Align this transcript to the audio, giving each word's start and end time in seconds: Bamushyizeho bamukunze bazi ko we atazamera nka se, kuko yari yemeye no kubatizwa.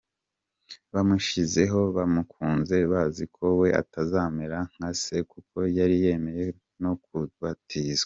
Bamushyizeho 0.93 1.79
bamukunze 1.97 2.75
bazi 2.91 3.23
ko 3.35 3.45
we 3.59 3.67
atazamera 3.81 4.57
nka 4.73 4.89
se, 5.01 5.15
kuko 5.31 5.57
yari 5.77 5.95
yemeye 6.05 6.45
no 6.83 6.93
kubatizwa. 7.03 7.99